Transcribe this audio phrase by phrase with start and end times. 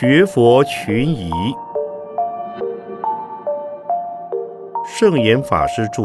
[0.00, 1.28] 学佛群疑，
[4.86, 6.04] 圣严法师著。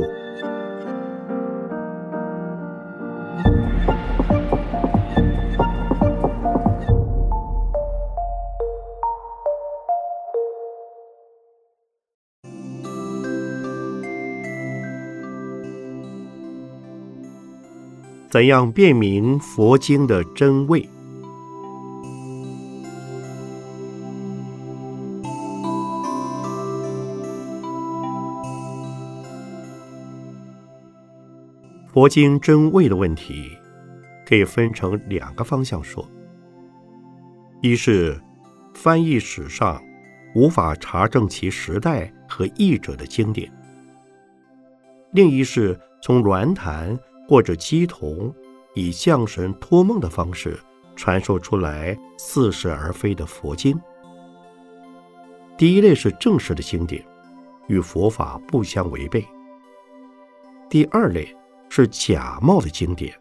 [18.32, 20.90] 怎样辨明佛经的真伪？
[32.04, 33.58] 佛经真伪的问题，
[34.26, 36.06] 可以分成两个方向说：
[37.62, 38.22] 一是
[38.74, 39.82] 翻译史上
[40.36, 43.50] 无法查证其时代和译者的经典；
[45.12, 48.36] 另一是从鸾坛或者鸡童
[48.76, 50.60] 以降神托梦的方式
[50.98, 53.80] 传授出来似是而非的佛经。
[55.58, 57.02] 第一类是正式的经典，
[57.68, 59.22] 与佛法不相违背；
[60.70, 61.34] 第二类。
[61.76, 63.20] 是假冒的经典，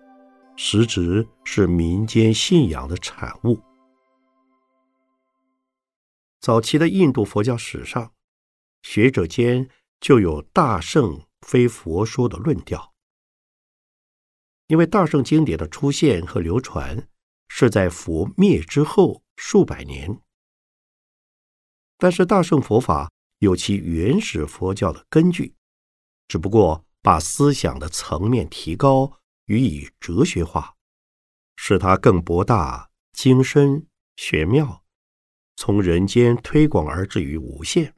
[0.56, 3.58] 实质是民间信仰的产物。
[6.38, 8.12] 早期的印度佛教史上，
[8.82, 9.70] 学者间
[10.02, 12.92] 就有大圣非佛说的论调。
[14.66, 17.08] 因为大圣经典的出现和流传
[17.48, 20.20] 是在佛灭之后数百年，
[21.96, 25.54] 但是大圣佛法有其原始佛教的根据，
[26.28, 26.84] 只不过。
[27.02, 30.76] 把思想的层面提高，予以哲学化，
[31.56, 33.86] 使它更博大精深
[34.16, 34.84] 玄妙，
[35.56, 37.94] 从人间推广而至于无限。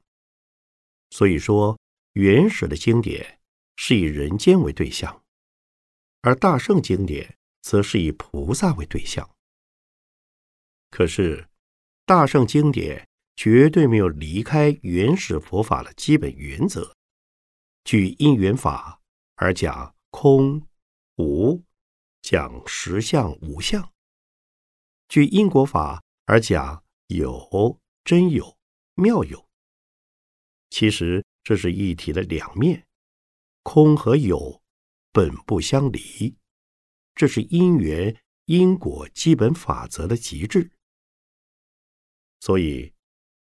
[1.11, 1.79] 所以说，
[2.15, 3.39] 原始的经典
[3.77, 5.23] 是以人间为对象，
[6.23, 9.31] 而大圣经典则是以菩萨为对象。
[10.91, 11.49] 可是，
[12.07, 16.95] 大圣经典绝对没有离开原始佛法的基本原则。
[17.85, 18.99] 据因缘法
[19.35, 20.67] 而讲空
[21.17, 21.63] 无，
[22.23, 23.83] 讲实相无相；
[25.07, 28.57] 据因果法而讲有真有
[28.95, 29.47] 妙有。
[30.71, 32.87] 其实这是一体的两面，
[33.63, 34.63] 空和有
[35.13, 36.35] 本不相离，
[37.15, 40.73] 这是因缘因果基本法则的极致。
[42.41, 42.95] 所以，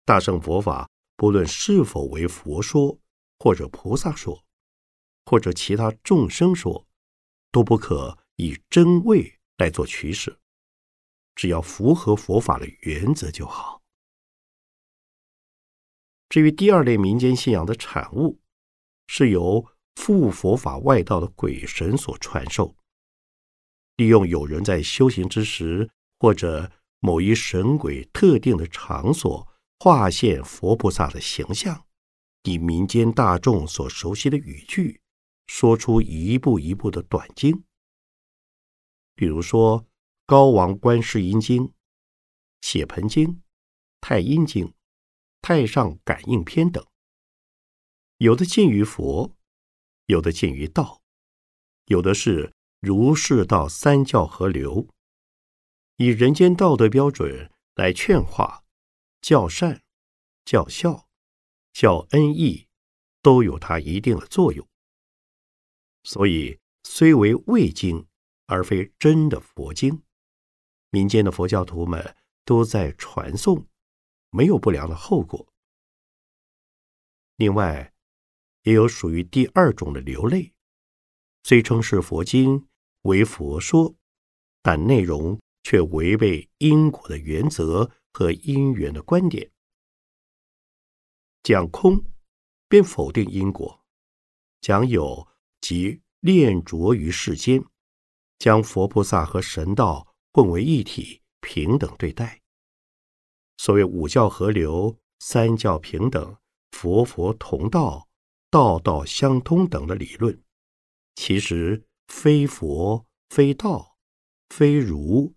[0.04, 2.98] 大乘佛法不论是否为佛说。
[3.44, 4.44] 或者菩萨说，
[5.26, 6.86] 或者其他众生说，
[7.52, 10.40] 都不可以真伪来做取舍，
[11.34, 13.82] 只要符合佛法的原则就好。
[16.30, 18.40] 至于第二类民间信仰的产物，
[19.08, 19.66] 是由
[19.96, 22.76] 附佛法外道的鬼神所传授，
[23.96, 29.48] 利用有人在修行之时，或者某一神鬼特定的场所，
[29.80, 31.88] 化现佛菩萨的形象。
[32.44, 35.00] 以民间大众所熟悉的语句，
[35.48, 37.64] 说出一步一步的短经，
[39.16, 39.84] 比如说
[40.26, 41.64] 《高王观世音经》
[42.62, 43.28] 《血盆经》
[44.00, 44.66] 《太阴经》
[45.42, 46.84] 《太上感应篇》等。
[48.18, 49.36] 有的近于佛，
[50.08, 51.02] 有的近于道，
[51.86, 54.88] 有的是儒释道三教合流，
[55.98, 58.64] 以人间道德标准来劝化、
[59.22, 59.84] 教善、
[60.44, 61.08] 教孝。
[61.74, 62.68] 教恩义
[63.22, 64.68] 都有它一定的作用，
[66.04, 68.08] 所以虽为伪经
[68.48, 70.02] 而非真的佛经，
[70.90, 73.68] 民间的佛教徒们都在传颂，
[74.30, 75.48] 没有不良的后果。
[77.38, 77.94] 另外，
[78.64, 80.54] 也有属于第二种的流类，
[81.44, 82.68] 虽称是佛经
[83.04, 83.96] 为佛说，
[84.62, 89.51] 但内容却违背因果的原则和因缘的观点。
[91.44, 92.06] 讲空，
[92.70, 93.82] 便否定因果；
[94.62, 95.28] 讲有，
[95.60, 97.64] 即恋着于世间，
[98.38, 102.42] 将佛菩萨和神道混为一体，平等对待。
[103.58, 106.38] 所谓五教合流、三教平等、
[106.72, 108.08] 佛佛同道、
[108.52, 110.44] 道道相通等的理论，
[111.16, 113.98] 其实非佛、非道、
[114.50, 115.34] 非儒，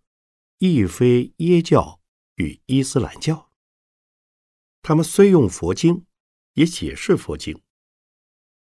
[0.58, 2.00] 亦非耶教
[2.36, 3.50] 与伊斯兰教。
[4.86, 6.04] 他们虽用佛经，
[6.52, 7.58] 也解释佛经，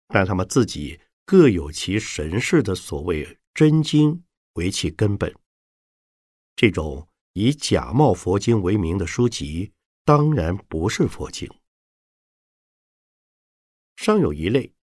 [0.08, 4.22] 但他们自己各有其神事的所谓真经
[4.52, 5.34] 为其根本。
[6.54, 9.72] 这种以假冒佛经为名的书籍，
[10.04, 11.50] 当然不是佛经。
[13.96, 14.74] 尚有一类，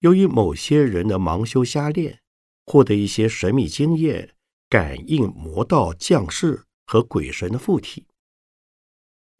[0.00, 2.20] 由于某些人的盲修瞎练，
[2.66, 4.34] 获得一些神秘经验，
[4.68, 8.08] 感应魔道降世和鬼神的附体。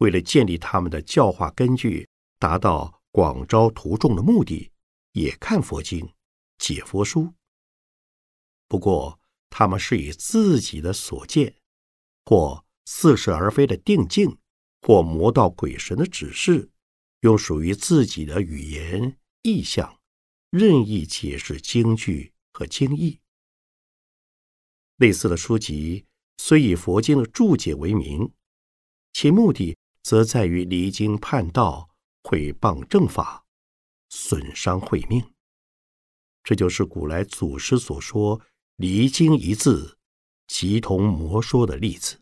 [0.03, 4.69] 为了建立他们的教化根据，达到广招徒众的目的，
[5.13, 6.05] 也看佛经、
[6.57, 7.33] 解佛书。
[8.67, 9.17] 不过，
[9.49, 11.55] 他们是以自己的所见，
[12.25, 14.37] 或似是而非的定境，
[14.81, 16.69] 或魔道鬼神的指示，
[17.21, 20.01] 用属于自己的语言意象，
[20.49, 23.21] 任意解释经句和经义。
[24.97, 26.05] 类似的书籍
[26.39, 28.29] 虽以佛经的注解为名，
[29.13, 31.89] 其目的则在于离经叛道、
[32.23, 33.43] 毁谤正法、
[34.09, 35.23] 损伤慧命。
[36.43, 38.39] 这就是古来祖师所说。
[38.77, 39.99] 离经一字，
[40.47, 42.17] 即同魔说的例子。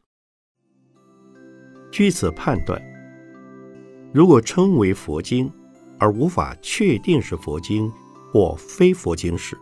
[1.90, 2.80] 据此判断，
[4.14, 5.50] 如果称为佛经，
[5.98, 7.90] 而无法确定是佛经
[8.34, 9.58] 或非佛经时，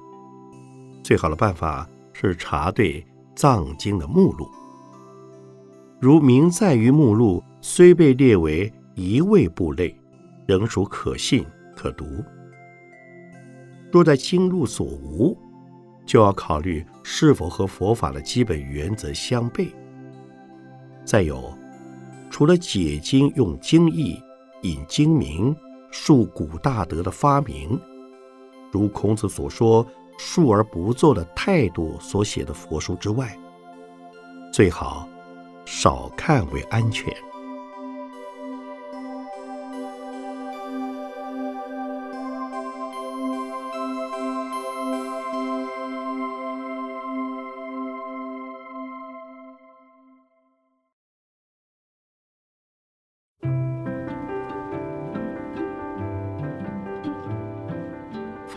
[1.03, 3.05] 最好的办法是查对
[3.35, 4.49] 藏经的目录。
[6.01, 9.95] 如明在于目录虽被列为一味部类，
[10.47, 11.45] 仍属可信
[11.75, 12.03] 可读。
[13.91, 15.37] 若在经录所无，
[16.03, 19.67] 就要考虑是否和佛法的基本原则相悖。
[21.05, 21.53] 再有，
[22.31, 24.19] 除了解经用经义、
[24.63, 25.55] 引经名、
[25.91, 27.79] 述古大德的发明，
[28.71, 29.85] 如孔子所说
[30.17, 33.37] “述而不作”的态度所写的佛书之外，
[34.51, 35.07] 最好
[35.67, 37.13] 少看为安全。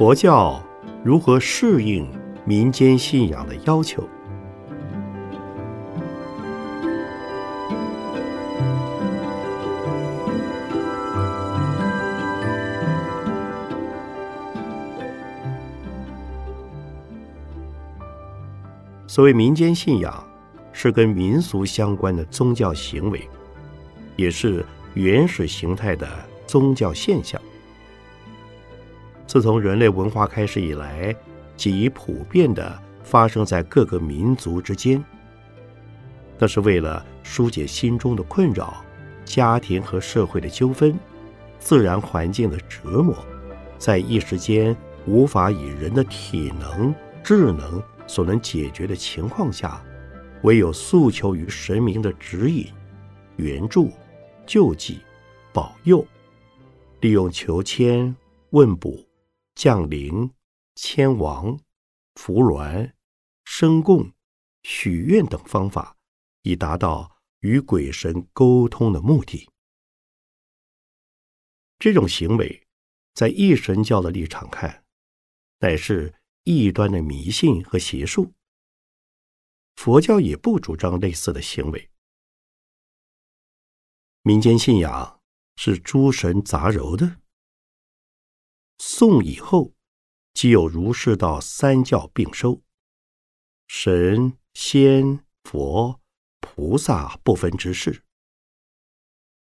[0.05, 0.61] 佛教
[1.05, 2.11] 如何适应
[2.45, 4.03] 民间信仰的要求？
[19.07, 20.13] 所谓民间信仰，
[20.73, 23.29] 是跟民俗相关的宗教行为，
[24.17, 26.09] 也是原始形态的
[26.45, 27.41] 宗教现象。
[29.27, 31.15] 自从人类文化开始以来，
[31.57, 35.03] 即已普遍的发生在各个民族之间。
[36.39, 38.85] 那是为了疏解心中的困扰、
[39.25, 40.99] 家庭和社会的纠纷、
[41.59, 43.17] 自然环境的折磨，
[43.79, 44.77] 在一时间
[45.07, 49.83] 无法以人的体能、智能所能解决的情况下，
[50.43, 52.67] 唯有诉求于神明的指引、
[53.37, 53.91] 援助、
[54.45, 55.01] 救济、
[55.53, 56.05] 保佑，
[57.01, 58.15] 利用求签、
[58.51, 58.99] 问卜。
[59.55, 60.33] 降临、
[60.75, 61.59] 迁王、
[62.15, 62.93] 扶鸾、
[63.45, 64.13] 升供、
[64.63, 65.97] 许愿等方法，
[66.43, 69.49] 以达到与鬼神沟通的目的。
[71.79, 72.67] 这种行为，
[73.15, 74.85] 在异神教的立场看，
[75.59, 76.15] 乃是
[76.45, 78.33] 异端的迷信和邪术。
[79.77, 81.91] 佛教也不主张类似的行为。
[84.23, 85.21] 民间信仰
[85.57, 87.22] 是诸神杂糅的。
[89.05, 89.73] 宋以后，
[90.33, 92.63] 即有儒释道三教并收，
[93.67, 96.01] 神仙佛
[96.39, 98.05] 菩萨不分之事。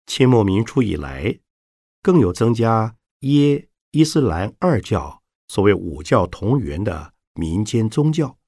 [0.07, 1.41] 清末民初以来，
[2.03, 8.39] 更有增加耶伊斯兰二教，所谓五教同源的民间宗教，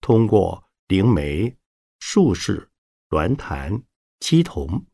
[0.00, 1.56] 通过灵媒、
[2.00, 2.72] 术士、
[3.10, 3.84] 鸾坛、
[4.18, 4.84] 鸡童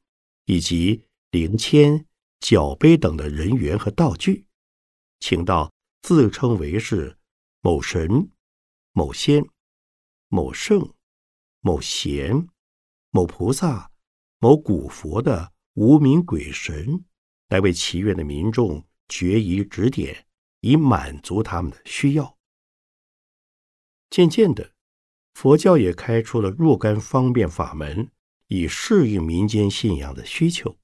[0.44, 2.04] 以及灵签、
[2.40, 4.44] 角杯等的人员和道具。
[5.20, 5.72] 请到
[6.02, 7.16] 自称为是
[7.60, 8.30] 某神、
[8.92, 9.46] 某仙、
[10.28, 10.94] 某圣、
[11.60, 12.48] 某贤、
[13.10, 13.90] 某菩萨、
[14.38, 17.04] 某古佛的无名鬼神，
[17.48, 20.26] 来为祈愿的民众决疑指点，
[20.60, 22.38] 以满足他们的需要。
[24.08, 24.72] 渐渐的，
[25.34, 28.10] 佛教也开出了若干方便法门，
[28.48, 30.76] 以适应民间信仰的需求。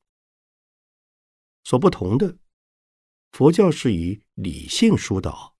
[1.64, 2.38] 所不同的。
[3.36, 5.58] 佛教是以理性疏导、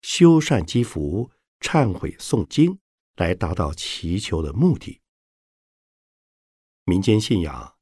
[0.00, 1.28] 修善积福、
[1.58, 2.78] 忏悔诵经
[3.16, 5.00] 来达到祈求的目的；
[6.84, 7.76] 民间信仰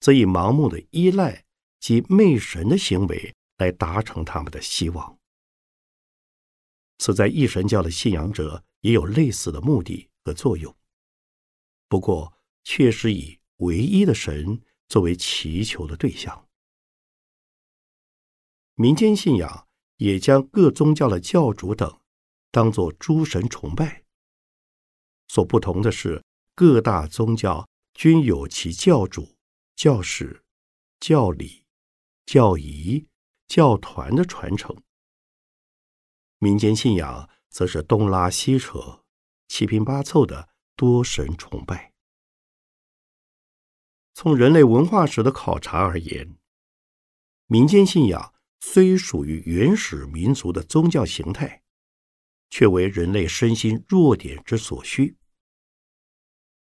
[0.00, 1.44] 则以盲目的依赖
[1.78, 5.16] 及媚神的行为来达成他们的希望。
[6.98, 10.76] 此在一神教的信仰者也有类似的目的和作用，
[11.86, 16.44] 不过却是以唯一的神作为祈求的对象。
[18.80, 19.68] 民间信仰
[19.98, 22.00] 也将各宗教的教主等
[22.50, 24.04] 当作诸神崇拜。
[25.28, 29.36] 所不同的是，各大宗教均有其教主、
[29.76, 30.42] 教士、
[30.98, 31.66] 教理、
[32.24, 33.06] 教仪、
[33.46, 34.74] 教团的传承；
[36.38, 39.04] 民间信仰则是东拉西扯、
[39.48, 41.92] 七拼八凑的多神崇拜。
[44.14, 46.38] 从人类文化史的考察而言，
[47.44, 51.62] 民间信仰虽属于原始民族的宗教形态，
[52.50, 55.16] 却为人类身心弱点之所需。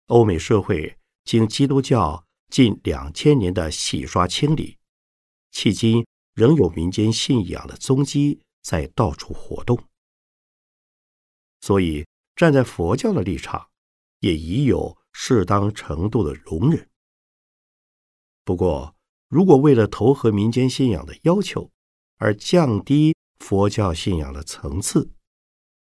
[0.08, 4.78] 欧美社会经基督教近两千年的洗刷清理，
[5.52, 9.82] 迄今仍有民间信仰的踪迹在到处活动。
[11.62, 13.70] 所以，站在佛教的立场，
[14.20, 16.90] 也已有适当程度的容忍。
[18.44, 18.96] 不过，
[19.28, 21.72] 如果为了投合民间信仰的要求
[22.24, 25.12] 而降低佛教信仰的层次，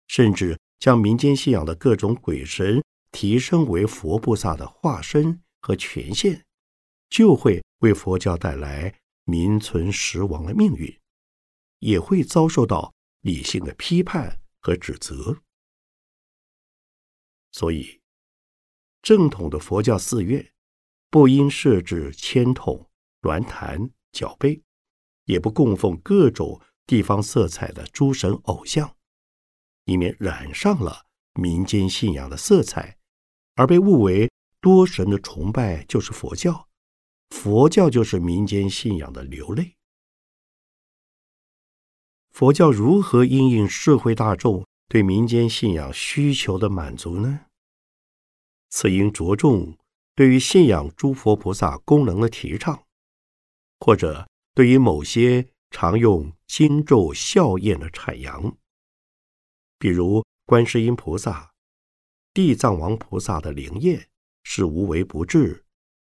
[0.08, 2.82] 甚至将民间信仰的各种鬼神
[3.12, 6.42] 提升为佛菩萨的化身和权限，
[7.08, 10.98] 就会为佛教带来名存实亡的命运，
[11.78, 15.38] 也会遭受到理性的批判和指责。
[17.52, 18.00] 所以，
[19.00, 20.48] 正统的佛教寺院。
[21.08, 22.88] 不应设置签筒、
[23.20, 24.62] 鸾坛、脚杯，
[25.32, 28.94] 也不供奉各种地方色彩的诸神偶像，
[29.86, 32.98] 以免染上了民间信仰的色彩，
[33.56, 36.68] 而被误为多神的崇拜就是佛教，
[37.30, 39.74] 佛教就是民间信仰的流泪。
[42.30, 47.46] 佛教如何应应社会大众对民间信仰需求的满足呢？
[48.68, 49.76] 此应着重。
[50.14, 52.84] 对于信仰诸佛菩萨功能的提倡，
[53.78, 58.56] 或者对于某些常用经咒效验的阐扬，
[59.78, 61.52] 比如观世音菩萨、
[62.34, 64.08] 地藏王菩萨的灵验
[64.42, 65.64] 是无为不至、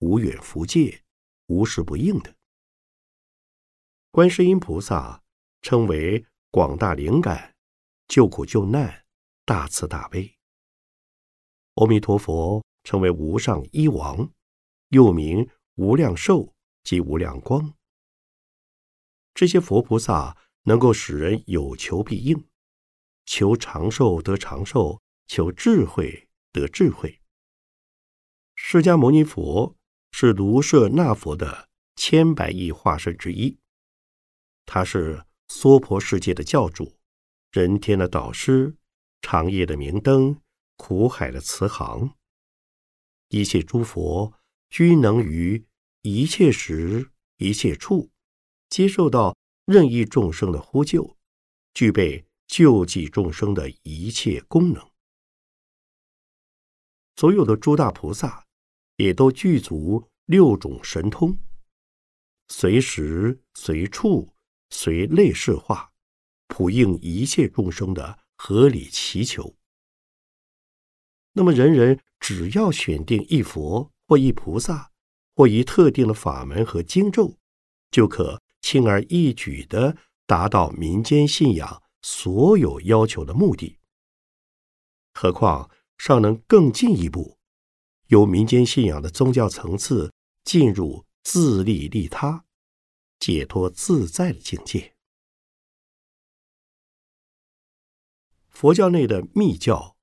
[0.01, 1.03] 无远弗届、
[1.47, 2.35] 无时不应的。
[4.11, 5.23] 观世音菩萨
[5.63, 7.55] 称为广大灵感、
[8.09, 9.05] 救苦救难、
[9.45, 10.37] 大慈大悲。
[11.75, 12.65] 阿弥陀佛。
[12.87, 14.31] 称为无上一王，
[14.91, 17.76] 又名无量寿及无量光。
[19.37, 22.49] 这些佛菩萨能够使人有求必应，
[23.27, 27.21] 求长寿得长寿，求智慧得智慧。
[28.55, 29.77] 释迦牟尼佛
[30.11, 33.59] 是卢舍那佛的千百亿化身之一，
[34.65, 36.97] 他是娑婆世界的教主，
[37.53, 38.75] 人天的导师，
[39.21, 40.41] 长夜的明灯，
[40.79, 42.17] 苦海的慈航。
[43.29, 44.33] 一切诸佛
[44.71, 45.67] 均能于
[46.01, 48.11] 一切时、一切处
[48.77, 51.17] 接受到任意众生的呼救，
[51.73, 54.91] 具备救济众生的一切功能。
[57.17, 58.45] 所有的诸大菩萨
[58.97, 61.39] 也都具足六种神通，
[62.49, 64.29] 随时随处
[64.69, 65.91] 随类事化，
[66.47, 69.57] 普应一切众生的合理祈求。
[71.33, 74.93] 那么，人人只要选定一佛或一菩萨
[75.35, 77.39] 或一特定的法门和经咒，
[77.91, 79.97] 就可轻而易举的
[80.27, 83.79] 达到民间信仰所有要求的目的。
[85.15, 87.39] 何况尚能更进一步，
[88.09, 92.45] 由民间信仰的宗教层次进入自利利他、
[93.21, 94.97] 解脱自在的境界。
[98.49, 99.97] 佛教内的密教。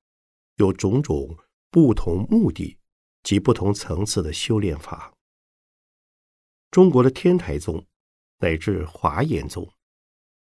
[0.56, 1.38] 有种种
[1.70, 2.78] 不同目的
[3.24, 5.12] 及不同层次的修炼法。
[6.72, 7.86] 中国的天台宗
[8.44, 9.72] 乃至华严宗，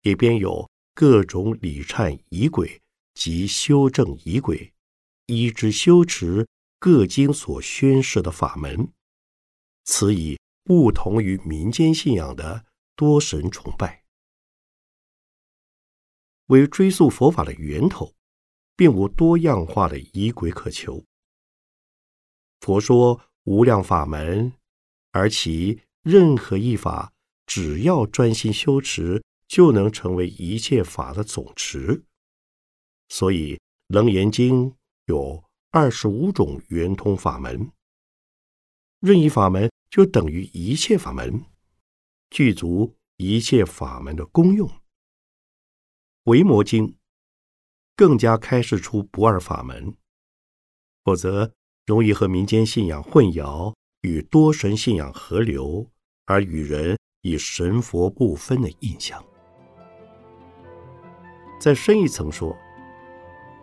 [0.02, 2.82] 也编有各种礼忏仪轨
[3.14, 4.74] 及修正仪轨，
[5.28, 6.46] 依之修持
[6.80, 8.92] 各经所宣示的法门。
[9.86, 12.66] 此以不同于民间信仰的
[12.98, 14.04] 多神崇拜，
[16.48, 18.14] 为追溯佛法的源头。
[18.76, 21.06] 并无多样化的仪轨可求。
[22.62, 24.52] 佛说无量法门，
[25.12, 27.13] 而其任何一法，
[27.46, 32.04] 只要专心修持，就能成为一切法的总持。
[33.10, 33.56] 所以
[33.88, 34.72] 《楞严经》
[35.06, 37.72] 有二十五种圆通法门，
[39.00, 41.46] 任意法门就等于一切法门，
[42.30, 44.68] 具足一切法门的功用。
[46.24, 46.88] 《维摩经》。
[47.96, 49.96] 更加开示出不二法门，
[51.04, 51.54] 否则
[51.86, 55.92] 容易和民间信仰混淆，与多神信仰合流，
[56.26, 59.24] 而与人以神佛不分的印象。
[61.60, 62.56] 再深一层说，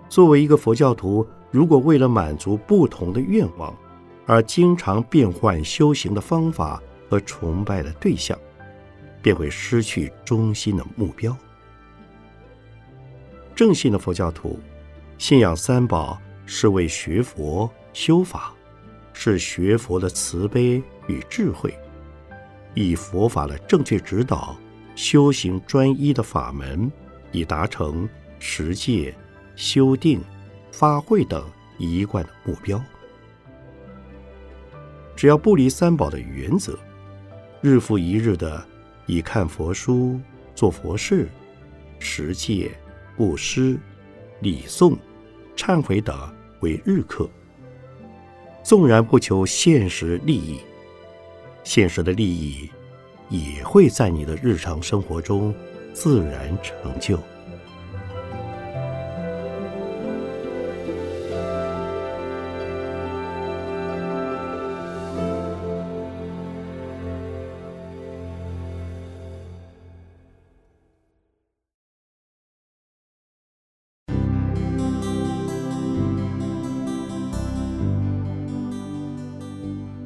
[0.08, 3.76] 作为一个佛教徒，如果为了满足不同的愿望，
[4.26, 8.36] 而经常变换修行的方法和崇拜的对象，
[9.20, 11.36] 便会失去中心的目标。
[13.54, 14.58] 正信的佛教徒
[15.18, 18.54] 信仰三宝，是为学佛修法，
[19.12, 21.76] 是学佛的慈悲与智慧，
[22.74, 24.56] 以佛法的正确指导
[24.94, 26.90] 修行专一的法门，
[27.32, 28.08] 以达成
[28.38, 29.14] 持戒、
[29.56, 30.20] 修定、
[30.70, 31.44] 发慧等
[31.78, 32.82] 一贯的目标。
[35.16, 36.78] 只要不离三宝的原则，
[37.60, 38.64] 日复一日的
[39.06, 40.18] 以看佛书、
[40.54, 41.28] 做佛事、
[41.98, 42.70] 持戒、
[43.16, 43.78] 布施、
[44.40, 44.96] 礼诵、
[45.56, 46.16] 忏悔等
[46.60, 47.28] 为日课，
[48.62, 50.60] 纵然不求现实利益，
[51.72, 52.68] 现实的利益
[53.28, 55.54] 也会在你的日常生活中
[55.92, 57.16] 自然成就。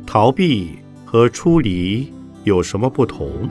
[0.07, 0.84] 逃避
[1.15, 3.49] 和出离有什么不同？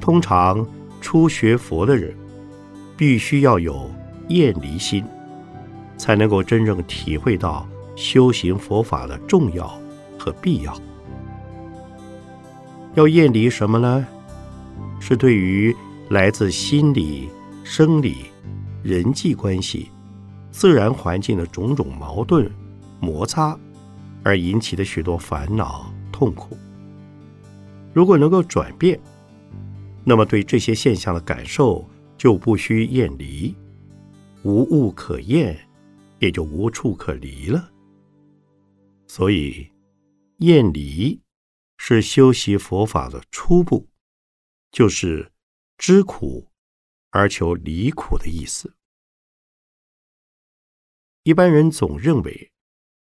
[0.00, 0.64] 通常
[1.00, 2.14] 初学佛的人，
[2.96, 3.90] 必须要有
[4.28, 5.04] 厌离心，
[5.96, 7.66] 才能够真正体会到
[7.96, 9.66] 修行佛法的重要
[10.16, 10.72] 和必要。
[12.94, 14.06] 要厌离什么呢？
[15.00, 15.74] 是对于
[16.10, 17.28] 来自心理。
[17.64, 18.26] 生理、
[18.82, 19.90] 人际关系、
[20.50, 22.50] 自然环境的种种矛盾、
[23.00, 23.58] 摩擦，
[24.22, 26.56] 而引起的许多烦恼、痛苦。
[27.92, 28.98] 如果能够转变，
[30.04, 33.54] 那么对这些现象的感受就不需厌离，
[34.42, 35.56] 无物可厌，
[36.18, 37.70] 也就无处可离了。
[39.06, 39.70] 所以，
[40.38, 41.20] 厌离
[41.76, 43.86] 是修习佛法的初步，
[44.70, 45.30] 就是
[45.76, 46.48] 知苦。
[47.12, 48.74] 而求离苦的意思。
[51.22, 52.50] 一般人总认为，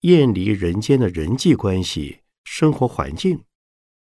[0.02, 3.44] 厌离人间的人际关系、生活环境，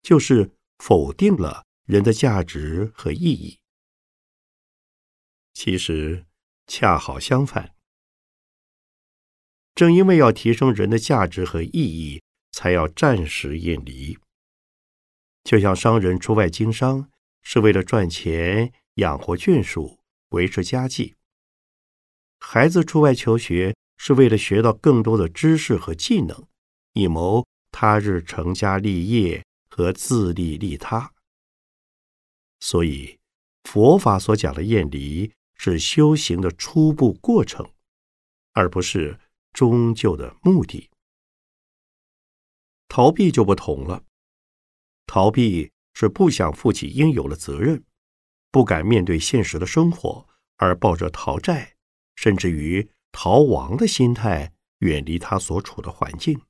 [0.02, 3.60] 就是否定了人的价值和意义。
[5.54, 6.26] 其实
[6.66, 7.76] 恰好相反，
[9.76, 14.18] 正因为要提升人的价值和意义，才要暂时厌离。
[15.44, 17.12] 就像商人出外经商，
[17.44, 18.74] 是为了赚钱。
[18.96, 20.00] 养活眷属，
[20.30, 21.16] 维持家计；
[22.40, 26.48] 孩子出外求学是为了学到更多的知识和技能，
[26.94, 31.14] 以谋他日成家立业和自立利他。
[32.60, 33.20] 所以，
[33.64, 37.72] 佛法所讲的厌离是修行的初步过程，
[38.54, 39.20] 而不是
[39.54, 40.90] 终究的目的。
[42.88, 44.04] 逃避就不同了，
[45.08, 47.84] 逃避是不想负起应有的责任。
[48.52, 51.76] 不敢面对现实的生活，而抱着逃债，
[52.16, 56.42] 甚至于逃亡的心态，远离他所处的环境。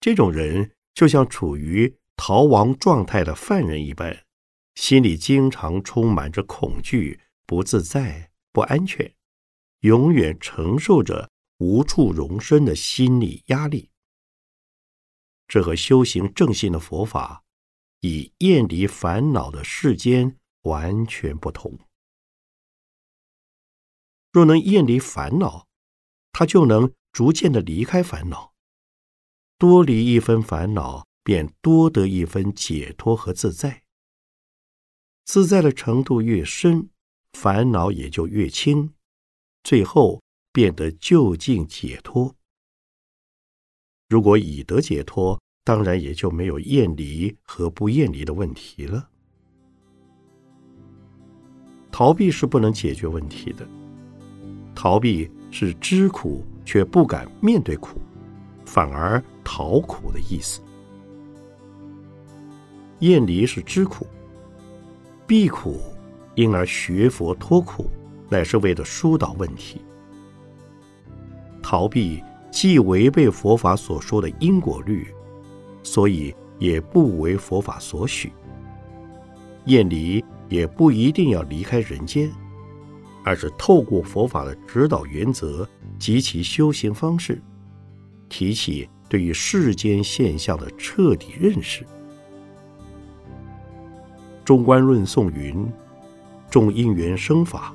[0.00, 4.24] 这种人就像处于逃亡状态的犯人一般，
[4.74, 9.14] 心里经常充满着恐惧、不自在、不安全，
[9.80, 13.90] 永远承受着无处容身的心理压力。
[15.46, 17.44] 这和修行正信的佛法。
[18.00, 21.78] 以厌离烦恼的世间完全不同。
[24.32, 25.66] 若能厌离烦恼，
[26.32, 28.54] 他就能逐渐的离开烦恼。
[29.58, 33.82] 多离一分烦恼，便多得一分解脱和自在。
[35.24, 36.90] 自在的程度越深，
[37.32, 38.94] 烦恼也就越轻，
[39.62, 42.34] 最后变得就近解脱。
[44.08, 49.08] 如果已得解脱，当然也就没有厌离和不厌离的问题了。
[51.92, 53.64] 逃避是不能解决问题的，
[54.74, 58.00] 逃避是知苦却不敢面对苦，
[58.64, 60.60] 反而逃苦的意思。
[62.98, 64.08] 厌离是知苦，
[65.24, 65.80] 避苦，
[66.34, 67.88] 因而学佛脱苦，
[68.28, 69.80] 乃是为了疏导问题。
[71.62, 75.06] 逃避既违背佛法所说的因果律。
[75.82, 78.32] 所以也不为佛法所许。
[79.66, 82.30] 厌离也不一定要离开人间，
[83.24, 87.40] 而是透过佛法的指导原则及其修行方式，
[88.28, 91.84] 提起对于世间现象的彻底认识。
[94.44, 95.70] 中观论颂云：
[96.50, 97.72] 众因缘生法，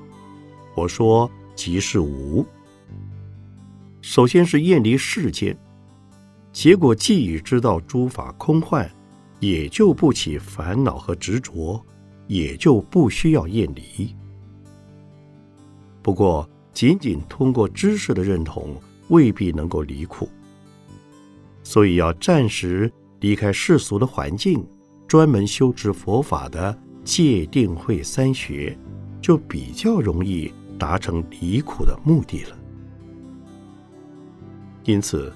[0.76, 2.46] 我说即是无。
[4.02, 5.58] 首先是厌离世间，
[6.56, 8.90] 结果既已知道诸法空幻，
[9.42, 11.86] 也就不起烦恼和执着，
[12.28, 14.16] 也就不需要厌离。
[16.02, 18.74] 不过，仅仅通过知识的认同，
[19.10, 20.30] 未必能够离苦，
[21.62, 22.90] 所以要暂时
[23.20, 24.66] 离开世俗的环境，
[25.10, 28.78] 专门修持佛法的戒定慧三学，
[29.22, 32.58] 就比较容易达成离苦的目的了。
[34.86, 35.34] 因此，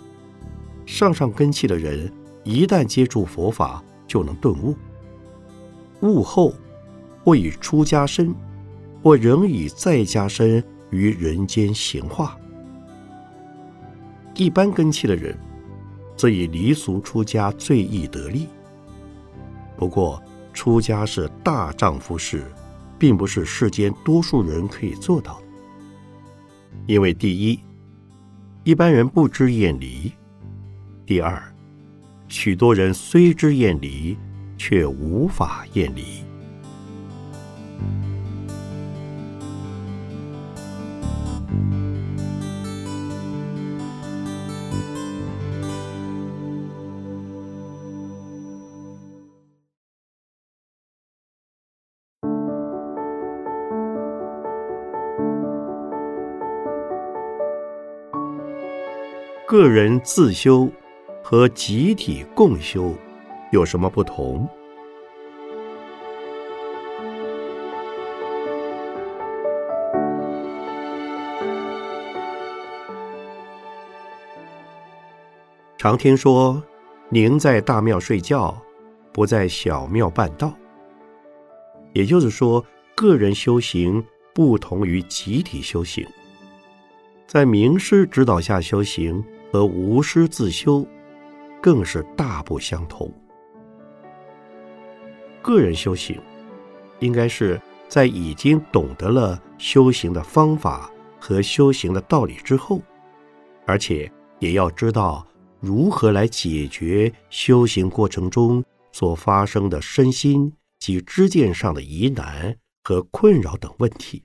[0.90, 2.12] 上上根器的人，
[2.44, 4.76] 一旦接触佛法，就能顿悟。
[6.02, 6.52] 悟后，
[7.24, 8.34] 或以出家身，
[9.04, 12.36] 或仍以在家身于人间行化。
[14.34, 15.38] 一般根器的人，
[16.18, 18.48] 则以离俗出家最易得利。
[19.78, 20.22] 不过，
[20.54, 22.52] 出家是大丈夫事，
[22.98, 25.46] 并不是世间多数人可以做到的。
[26.88, 27.60] 因为第一，
[28.64, 30.12] 一般人不知厌离；
[31.10, 31.42] 第二，
[32.28, 34.16] 许多人虽知厌离，
[34.60, 36.04] 却无法厌离。
[59.48, 60.70] 个人自修
[61.32, 62.92] 和集体共修
[63.52, 64.50] 有什么不同？
[75.78, 76.64] 常听说，
[77.10, 78.60] 宁在大庙睡觉，
[79.14, 80.52] 不在小庙办道。
[81.94, 82.66] 也就是说，
[82.96, 86.04] 个人修行不同于集体修行，
[87.28, 89.24] 在名师指导下修行。
[89.52, 90.86] 和无师自修，
[91.62, 93.12] 更是大不相同。
[95.42, 96.20] 个人修行，
[97.00, 102.82] 应该是在已经懂得了修行的方法和修行的道理之后，
[103.66, 105.26] 而且也要知道
[105.60, 114.24] 如何来解决修行过程中所发生的身心及知见上的疑难和困扰等问题。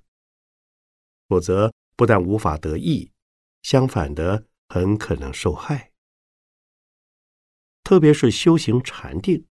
[1.28, 3.10] 否则，不但无法得益，
[3.62, 4.44] 相反的。
[4.66, 5.90] 很可能受害，
[7.84, 9.46] 特别是修行禅定、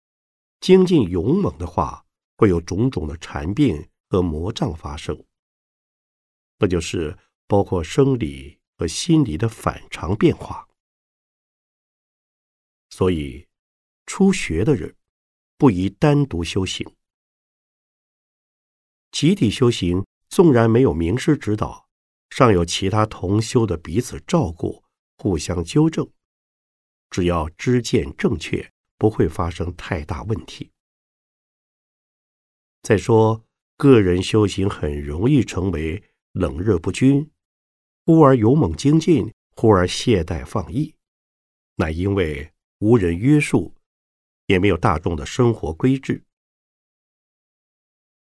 [0.61, 2.05] 精进勇猛的话，
[2.37, 5.25] 会有种种的禅病和魔障发生。
[6.59, 10.67] 那就是包括生理和心理的反常变化。
[12.91, 13.47] 所以，
[14.05, 14.95] 初学的人
[15.57, 16.87] 不宜单独修行。
[19.11, 21.89] 集体修行，纵然没有名师指导，
[22.29, 24.83] 尚有其他同修的彼此照顾。
[25.17, 26.09] 互相纠正，
[27.09, 30.71] 只要知见正确，不会发生太大问题。
[32.81, 33.45] 再说，
[33.77, 37.29] 个人修行很容易成为冷热不均，
[38.05, 40.95] 忽而勇猛精进，忽而懈怠放逸，
[41.75, 43.75] 乃因为无人约束，
[44.45, 46.23] 也没有大众的生活规制。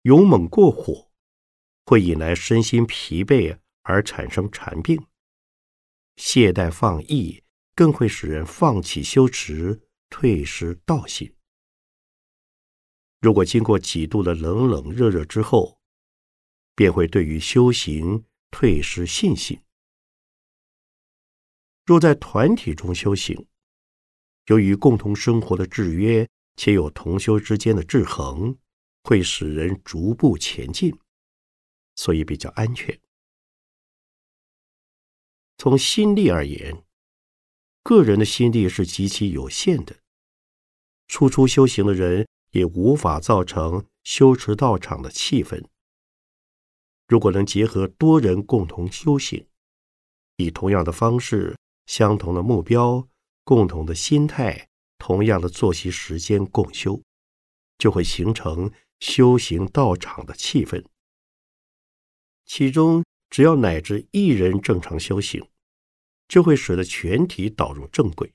[0.04, 1.12] 勇猛过火，
[1.86, 5.06] 会引来身心疲惫而产生禅病。
[6.16, 7.44] 懈怠放逸，
[7.78, 11.32] 更会使人放弃修持，退失道心。
[13.22, 15.80] 如果经过几度的冷冷热热之后，
[16.74, 19.62] 便会对于修行退失信心。
[21.86, 23.48] 若在团体中修行，
[24.48, 28.58] 由于共同生活的制约，且有同修之间的制衡，
[29.04, 30.98] 会使人逐步前进，
[31.94, 33.00] 所以比较安全。
[35.60, 36.84] 从心力而言，
[37.88, 39.96] 个人的心力是极其有限的。
[41.08, 45.64] 初初修行的人也无法造成修持道场的气氛。
[47.08, 49.48] 如果能结合多人共同修行，
[50.36, 53.08] 以同样的方式、相同的目标、
[53.46, 57.02] 共同的心态、同样的作息时间共修，
[57.78, 58.70] 就会形成
[59.00, 60.84] 修行道场的气氛。
[62.46, 63.02] 其中。
[63.30, 65.46] 只要乃至一人正常修行，
[66.28, 68.34] 就会使得全体导入正轨。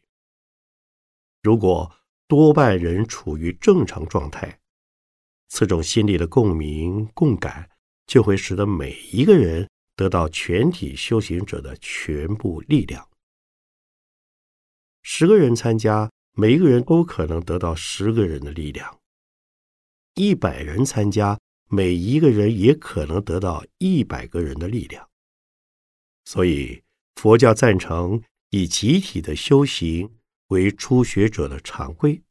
[1.42, 1.94] 如果
[2.26, 4.60] 多半人处于正常状态，
[5.48, 7.68] 此种心理的共鸣共感，
[8.06, 13.06] 就会使得每一个人得到全体修行者的全部力量。
[15.02, 18.98] 十个人参加，每一个人都可能得到十个人的力量；
[20.14, 25.08] 一百人参加，每一个人也可能得到一百个人的力量。
[26.24, 26.81] 所以，
[27.16, 32.22] 佛教赞成以集体的修行为初学者的常规。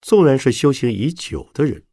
[0.00, 1.84] 纵然是修行已久的人，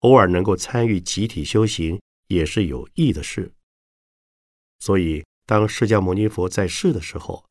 [0.00, 3.54] 偶尔能够参与集体修行也是有益的事。
[4.80, 7.46] 所以，当释迦牟尼佛在世的时候，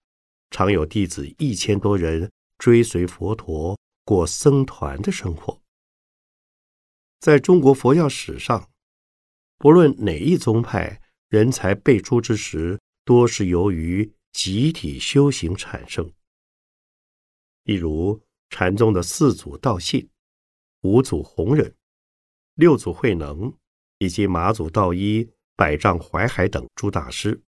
[0.50, 5.62] 常有弟子一千多人追随佛陀过僧团的生活。
[7.22, 8.70] 在中国佛教史上，
[9.58, 11.01] 不论哪一宗派，
[11.32, 16.14] 人才辈出之时，多是由于集体修行产生。
[17.64, 18.22] 例如。
[18.54, 20.10] 禅宗的四祖道信、
[20.82, 21.74] 五祖弘忍、
[22.56, 23.58] 六祖慧能
[23.98, 27.42] 以及马祖道一、百丈怀海等诸大师，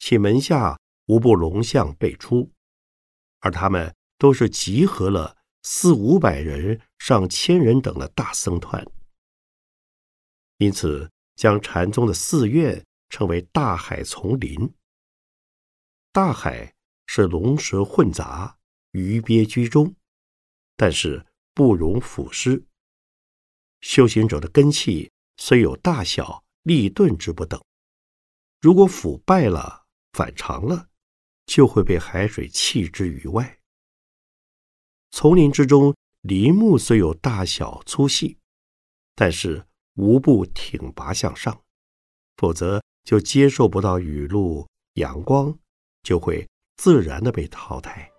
[0.00, 0.76] 其门下
[1.06, 2.50] 无不龙象辈出，
[3.38, 8.84] 而他们都是集合了四五百人、上千人等的大僧团，
[10.56, 11.08] 因此
[11.40, 14.74] 将禅宗的寺院称为“大海丛林”。
[16.12, 16.74] 大海
[17.06, 18.58] 是龙蛇混杂，
[18.90, 19.96] 鱼鳖居中。
[20.76, 21.24] 但是
[21.54, 22.62] 不容腐蚀。
[23.80, 27.58] 修行者的根气虽有大小、利钝之不等，
[28.60, 30.90] 如果腐败了、反常了，
[31.46, 33.60] 就会被海水弃之于外。
[35.10, 38.36] 丛林之中，林木虽有大小粗细，
[39.14, 39.66] 但是
[40.00, 41.60] 无不挺拔向上，
[42.38, 45.54] 否则就接受不到雨露、阳光，
[46.02, 48.10] 就会自然的被淘汰。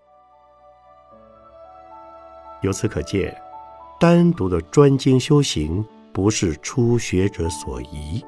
[2.61, 3.35] 由此可见，
[3.99, 8.23] 单独的专精修行不是初学者所宜。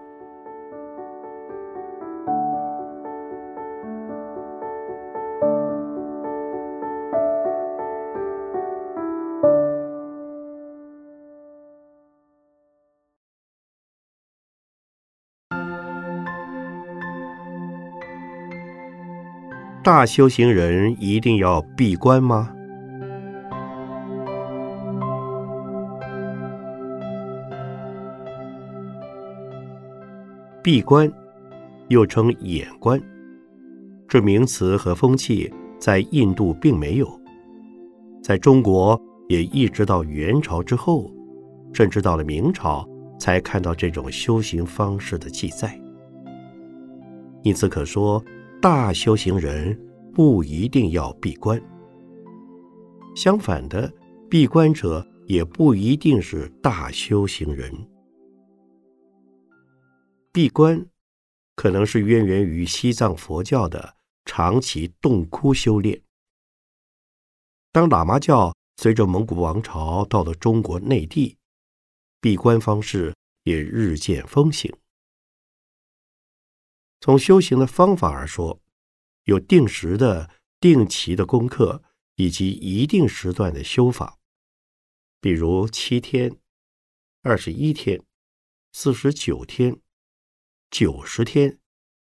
[19.84, 22.50] 大修行人一定要闭关吗？
[30.63, 31.12] 闭关，
[31.89, 32.98] 又称眼关，
[34.08, 37.19] 这名词和风气在印度并没有，
[38.24, 41.12] 在中国也一直到元朝之后，
[41.74, 42.88] 甚至到了明朝，
[43.19, 45.78] 才看到这种修行方式的记载。
[47.41, 48.24] 因此可说，
[48.63, 49.78] 大修行人
[50.13, 51.62] 不一定要闭关。
[53.13, 53.93] 相反的，
[54.30, 57.69] 闭关者也不一定是大修行人。
[60.32, 60.86] 闭关，
[61.58, 66.02] 可能是渊源于西藏佛教的长期洞窟修炼。
[67.73, 71.36] 当喇嘛教随着蒙古王朝到了中国内地，
[72.21, 74.73] 闭关方式也日渐风行。
[77.04, 78.62] 从修行的方法而说，
[79.26, 80.30] 有定时的、
[80.62, 81.84] 定期的功课，
[82.16, 84.20] 以及一定时段的修法，
[85.20, 86.39] 比如七天、
[87.22, 88.02] 二十一天、
[88.72, 89.82] 四十九天。
[90.72, 91.60] 九十天、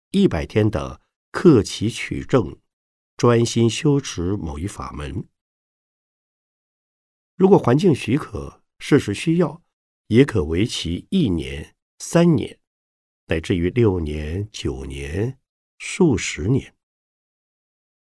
[0.10, 1.00] 一百天等，
[1.32, 2.60] 克其取证，
[3.16, 5.28] 专心修持某一法门。
[7.36, 9.62] 如果环境许可，事实需要，
[10.08, 12.60] 也可为期一年、三年，
[13.28, 15.40] 乃至于六年、九年、
[15.78, 16.76] 数十年。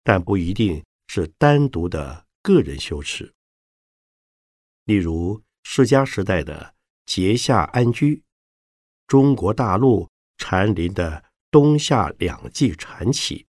[0.02, 3.34] 但不一定是单独的个人修持。
[4.84, 8.22] 例如，释迦时代的结下安居，
[9.06, 10.08] 中国大陆。
[10.38, 13.46] 禅林的冬夏两季禅起，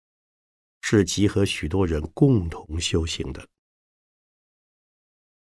[0.80, 3.46] 是集合许多人共同修行的。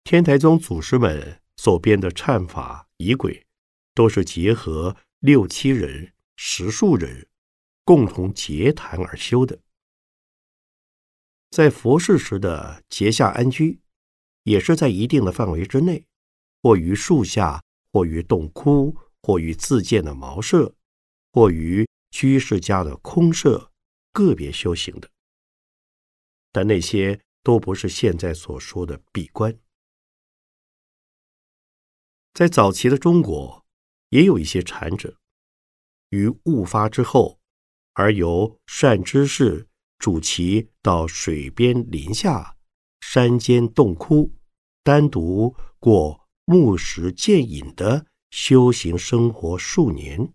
[0.03, 3.45] 天台宗祖师们所编的忏法仪轨，
[3.93, 7.27] 都是结合六七人、十数人
[7.83, 9.59] 共同结谈而修的。
[11.49, 13.79] 在佛事时的结下安居，
[14.43, 16.05] 也是在一定的范围之内，
[16.61, 20.75] 或于树下，或于洞窟，或于自建的茅舍。
[21.31, 23.71] 或于居士家的空舍
[24.11, 25.07] 个别修行的，
[26.51, 29.55] 但那些都不是现在所说的闭关。
[32.33, 33.58] 在早期的中国，
[34.09, 35.17] 也有一些禅者，
[36.09, 37.39] 于悟发之后，
[37.93, 39.67] 而由善知识
[39.97, 42.57] 主其到水边林下、
[43.01, 44.31] 山间洞窟，
[44.83, 50.33] 单独过木石见隐的修行生活数年。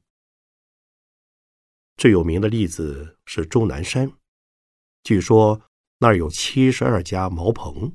[1.96, 4.12] 最有名的例子是终南山，
[5.02, 5.62] 据说
[5.98, 7.94] 那儿有七十二家茅棚，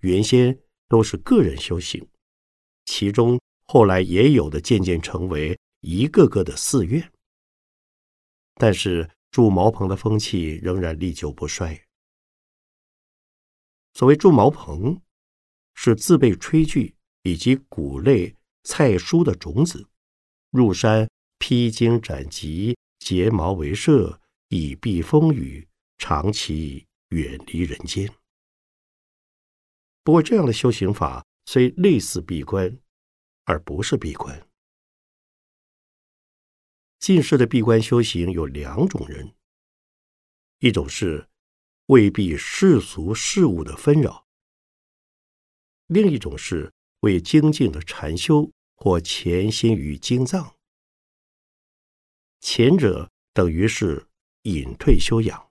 [0.00, 2.08] 原先都是个人修行，
[2.84, 7.12] 其中后来也有的渐渐成为一个个的寺院。
[8.54, 11.80] 但是住茅棚的风气仍然历久不衰。
[13.92, 15.00] 所谓住茅棚，
[15.74, 19.86] 是自备炊具以及谷类菜蔬的种子，
[20.50, 25.66] 入山披荆斩棘，结茅为舍，以避风雨，
[25.98, 28.10] 长期远离人间。
[30.02, 32.78] 不过，这样的修行法虽类似闭关，
[33.46, 34.46] 而不是闭关。
[36.98, 39.34] 近世的闭关修行有两种人：
[40.58, 41.28] 一种是
[41.86, 44.26] 未避世俗事物的纷扰；
[45.86, 50.56] 另一种是为精进的禅修或潜心于经藏。
[52.40, 54.08] 前者等于是
[54.42, 55.50] 隐退修养，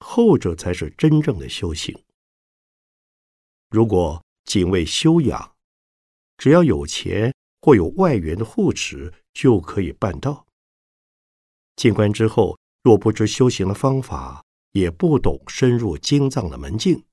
[0.00, 2.04] 后者才是真正的修行。
[3.70, 5.55] 如果仅为修养，
[6.38, 10.46] 只要有钱或有外援的护持，就可以办到。
[11.76, 17.04] 进关之后，若不知修行的方法，也不懂深入经藏的门径，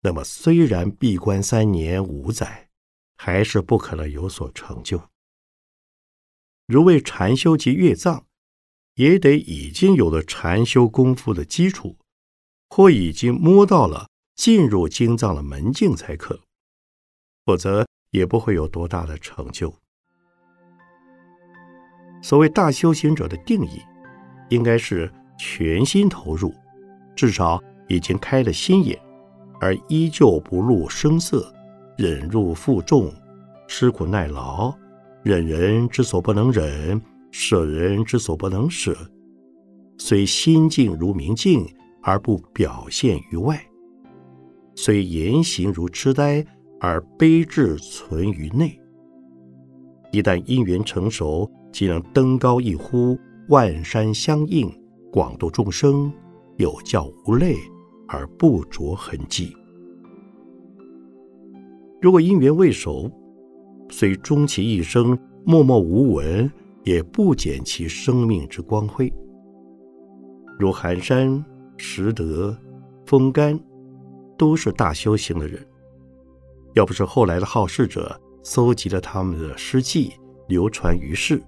[0.00, 2.68] 那么虽然闭关三年五载，
[3.16, 5.10] 还是不可能有所成就。
[6.66, 8.26] 如为禅修及阅藏，
[8.94, 11.96] 也得已经有了禅修功夫的基础，
[12.68, 14.08] 或已经摸到了。
[14.36, 16.42] 进入经藏的门径才可，
[17.46, 19.72] 否则也不会有多大的成就。
[22.22, 23.80] 所谓大修行者的定义，
[24.48, 26.52] 应该是全心投入，
[27.14, 28.98] 至少已经开了心眼，
[29.60, 31.52] 而依旧不露声色，
[31.96, 33.12] 忍辱负重，
[33.68, 34.74] 吃苦耐劳，
[35.22, 38.96] 忍人之所不能忍，舍人之所不能舍，
[39.98, 41.66] 虽心静如明镜，
[42.02, 43.60] 而不表现于外。
[44.74, 46.44] 虽言行如痴呆，
[46.80, 48.78] 而悲智存于内。
[50.12, 54.70] 一旦因缘成熟，即能登高一呼，万山相应，
[55.12, 56.12] 广度众生，
[56.56, 57.56] 有教无类，
[58.08, 59.56] 而不着痕迹。
[62.00, 63.10] 如果因缘未熟，
[63.90, 66.50] 虽终其一生默默无闻，
[66.84, 69.12] 也不减其生命之光辉。
[70.58, 71.44] 如寒山、
[71.76, 72.56] 拾得、
[73.04, 73.58] 风干。
[74.38, 75.66] 都是大修行的人，
[76.76, 80.12] 要不是后来的好事者搜集了他们的诗迹，
[80.46, 81.42] 流传于世，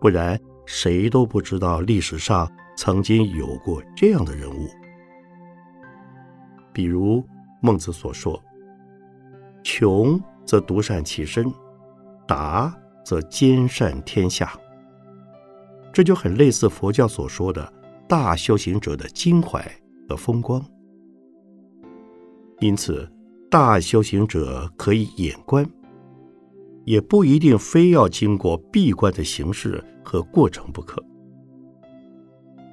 [0.00, 4.68] 不然谁都不知道历史上曾经有过这样的人物。
[6.72, 7.24] 比如
[7.62, 8.42] 孟子所说
[9.62, 11.50] ：“穷则独善其身，
[12.26, 14.52] 达则兼善天下。”
[15.94, 17.72] 这就很类似佛教所说的
[18.08, 19.64] 大修行者的襟怀
[20.08, 20.60] 和风光。
[22.58, 23.08] 因此，
[23.48, 25.64] 大修行者可以眼观，
[26.84, 31.02] 也不一定非要经过闭关的形式和过程不可。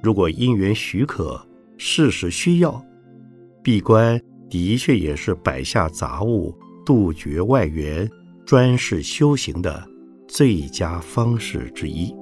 [0.02, 1.40] 如果因缘许可，
[1.78, 2.84] 事实需要，
[3.62, 8.08] 闭关的确也是摆下杂物、杜绝外缘、
[8.44, 9.82] 专事修行的
[10.28, 12.14] 最佳方式之一。